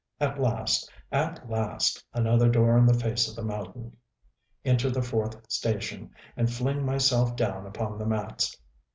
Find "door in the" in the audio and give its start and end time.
2.49-2.93